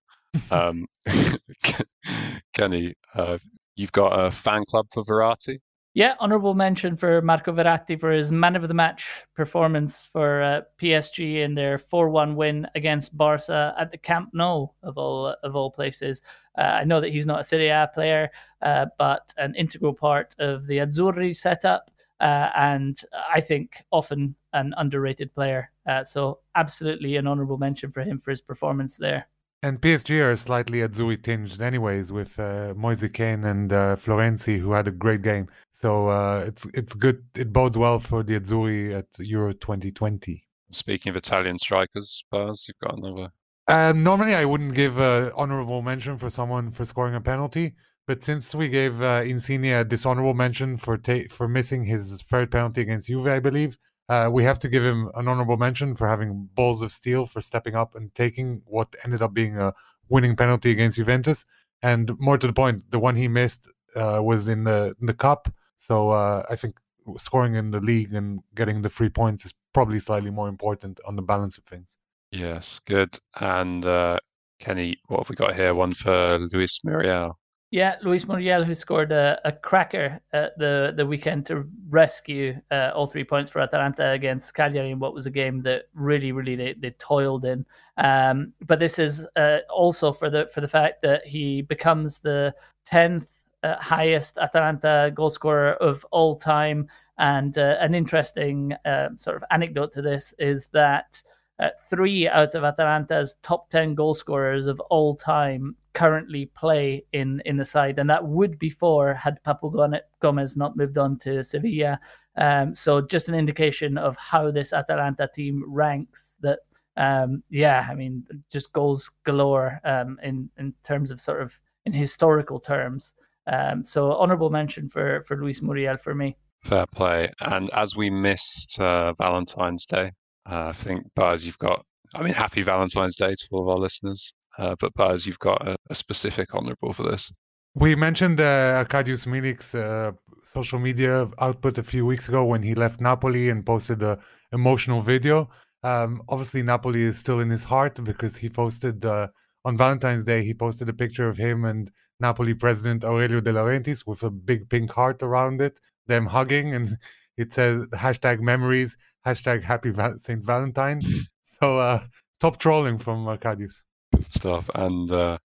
[0.51, 0.87] Um,
[2.53, 3.39] Kenny, uh,
[3.77, 5.61] you've got a fan club for Verratti.
[5.97, 10.63] Yeah, honourable mention for Marco Verratti for his man of the match performance for uh,
[10.77, 15.71] PSG in their four-one win against Barca at the Camp Nou of all of all
[15.71, 16.21] places.
[16.59, 18.29] Uh, I know that he's not a Serie A player,
[18.61, 22.99] uh, but an integral part of the Azzurri setup, uh, and
[23.33, 25.71] I think often an underrated player.
[25.87, 29.29] Uh, so absolutely an honourable mention for him for his performance there.
[29.65, 34.73] And PSG are slightly Azzurri tinged, anyways, with uh, Moise Kean and uh, Florenzi, who
[34.73, 35.49] had a great game.
[35.73, 37.25] So uh, it's it's good.
[37.35, 40.45] It bodes well for the Azzurri at Euro 2020.
[40.71, 43.31] Speaking of Italian strikers, Baz, you've got another.
[43.67, 47.73] Um, normally, I wouldn't give an honorable mention for someone for scoring a penalty,
[48.07, 52.51] but since we gave uh, Insigne a dishonorable mention for ta- for missing his third
[52.51, 56.09] penalty against Juve, I believe, uh, we have to give him an honorable mention for
[56.09, 59.73] having balls of steel for stepping up and taking what ended up being a
[60.09, 61.45] winning penalty against Juventus.
[61.83, 65.15] And more to the point, the one he missed uh, was in the in the
[65.15, 65.53] cup.
[65.77, 66.79] So uh, I think
[67.17, 71.17] scoring in the league and getting the three points is probably slightly more important on
[71.17, 71.99] the balance of things.
[72.31, 73.19] Yes, good.
[73.41, 74.19] And uh,
[74.59, 75.75] Kenny, what have we got here?
[75.75, 77.39] One for Luis Muriel.
[77.75, 82.93] Yeah, Luis Muriel, who scored a, a cracker at the, the weekend to rescue uh,
[82.95, 86.55] all three points for Atalanta against Cagliari in what was a game that really, really
[86.55, 87.67] they, they toiled in.
[87.97, 92.55] Um, but this is uh, also for the for the fact that he becomes the
[92.87, 93.29] tenth
[93.65, 96.87] uh, highest Atalanta goal scorer of all time.
[97.19, 101.21] And uh, an interesting uh, sort of anecdote to this is that
[101.61, 107.41] uh, three out of Atalanta's top 10 goal scorers of all time currently play in,
[107.45, 111.45] in the side, and that would be four had Papu Gomez not moved on to
[111.45, 112.01] Sevilla.
[112.37, 116.61] Um, so, just an indication of how this Atalanta team ranks that,
[116.97, 121.93] um, yeah, I mean, just goals galore um, in, in terms of sort of in
[121.93, 123.15] historical terms.
[123.47, 126.37] Um, so, honorable mention for, for Luis Muriel for me.
[126.65, 127.31] Fair play.
[127.41, 130.11] And as we missed uh, Valentine's Day,
[130.51, 131.85] uh, I think, Buzz, you've got,
[132.15, 134.33] I mean, happy Valentine's Day to all of our listeners.
[134.59, 137.31] Uh, but Buzz, you've got a, a, specific honorable for this.
[137.75, 140.13] We mentioned uh, Arkadiusz Milik's uh,
[140.45, 144.19] social media output a few weeks ago when he left Napoli and posted the
[144.53, 145.51] emotional video.
[145.83, 149.29] Um, obviously, Napoli is still in his heart because he posted uh,
[149.65, 151.91] on Valentine's Day, he posted a picture of him and
[152.21, 156.75] Napoli president Aurelio De Laurentiis with a big pink heart around it, them hugging.
[156.75, 156.99] And
[157.37, 160.45] it says hashtag memories, hashtag happy Va- St.
[160.45, 161.01] Valentine.
[161.61, 162.03] so uh,
[162.41, 163.83] top trolling from Arkadiusz.
[164.31, 164.71] Stuff.
[164.75, 165.39] And uh,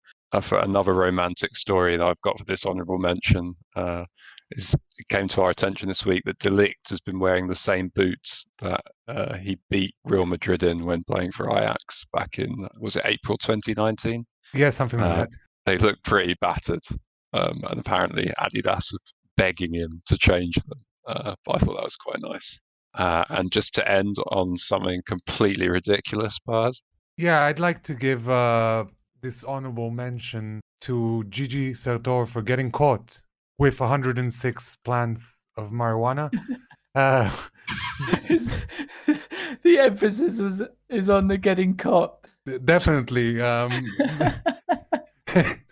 [0.42, 4.04] for another romantic story that I've got for this honourable mention uh,
[4.50, 7.54] is it came to our attention this week that de Ligt has been wearing the
[7.54, 12.54] same boots that uh, he beat Real Madrid in when playing for Ajax back in
[12.80, 14.24] was it April 2019?
[14.54, 15.30] Yeah, something like uh, that.
[15.66, 16.80] They look pretty battered,
[17.34, 20.78] um, and apparently Adidas was begging him to change them.
[21.08, 22.60] Uh, but I thought that was quite nice.
[22.94, 26.82] Uh, and just to end on something completely ridiculous, Baz.
[27.16, 28.84] Yeah, I'd like to give uh,
[29.22, 33.22] this honorable mention to Gigi Sartor for getting caught
[33.58, 36.30] with 106 plants of marijuana.
[36.94, 37.30] uh,
[39.62, 42.26] the emphasis is, is on the getting caught.
[42.64, 43.40] Definitely.
[43.40, 43.72] Um,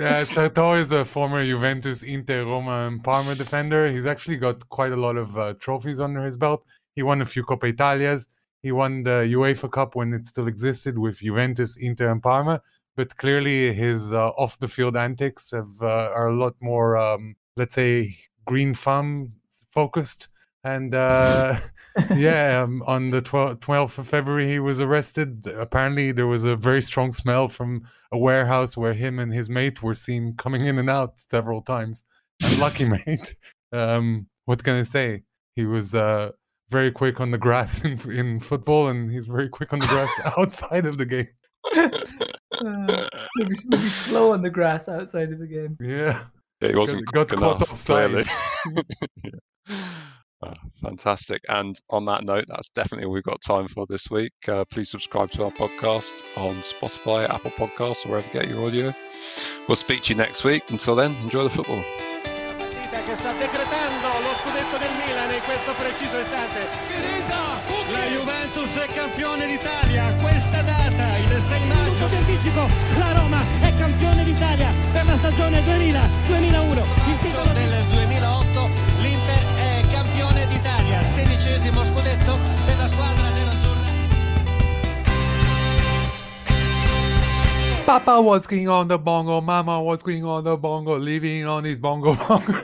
[0.00, 3.88] Uh, Sartor is a former Juventus, Inter, Roma, and Parma defender.
[3.88, 6.64] He's actually got quite a lot of uh, trophies under his belt.
[6.94, 8.26] He won a few Coppa Italias.
[8.62, 12.62] He won the UEFA Cup when it still existed with Juventus, Inter, and Parma.
[12.96, 18.16] But clearly, his uh, off-the-field antics have, uh, are a lot more, um, let's say,
[18.46, 19.28] green thumb
[19.68, 20.28] focused.
[20.64, 21.56] And uh,
[22.14, 25.46] yeah, um, on the 12th of February, he was arrested.
[25.46, 27.82] Apparently, there was a very strong smell from
[28.12, 32.04] a warehouse where him and his mate were seen coming in and out several times.
[32.44, 33.34] Unlucky mate.
[33.72, 35.22] Um, what can I say?
[35.56, 36.30] He was uh,
[36.70, 40.34] very quick on the grass in, in football, and he's very quick on the grass
[40.38, 41.28] outside of the game.
[41.76, 45.76] uh, maybe, maybe slow on the grass outside of the game.
[45.80, 46.24] Yeah.
[46.60, 48.26] yeah he wasn't got, got caught offside.
[49.24, 49.32] yeah.
[50.42, 51.40] Uh, fantastic.
[51.48, 54.32] And on that note, that's definitely all we've got time for this week.
[54.48, 58.66] Uh, please subscribe to our podcast on Spotify, Apple Podcasts, or wherever you get your
[58.66, 58.94] audio.
[59.68, 60.64] We'll speak to you next week.
[60.68, 61.84] Until then, enjoy the football.
[63.12, 66.66] che sta decretando lo scudetto del Milan in questo preciso istante.
[66.86, 67.60] Finita!
[67.90, 70.14] La Juventus è campione d'Italia.
[70.14, 72.06] Questa data, il 6 maggio.
[72.06, 72.66] di anticipo,
[72.98, 76.84] la Roma è campione d'Italia per la stagione 2000-2001.
[77.08, 78.11] Il titolo del 2008,
[87.92, 91.78] Papa was king on the bongo, Mama was king on the bongo, living on his
[91.78, 92.54] bongo bongo.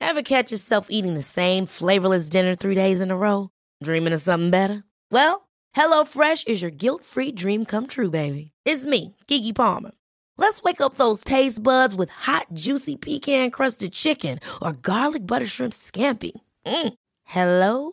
[0.00, 3.50] Ever catch yourself eating the same flavorless dinner three days in a row?
[3.84, 4.84] Dreaming of something better?
[5.10, 8.52] Well, HelloFresh is your guilt-free dream come true, baby.
[8.64, 9.90] It's me, Keke Palmer.
[10.38, 15.74] Let's wake up those taste buds with hot, juicy pecan-crusted chicken or garlic butter shrimp
[15.74, 16.32] scampi.
[16.64, 16.94] Mm.
[17.24, 17.92] Hello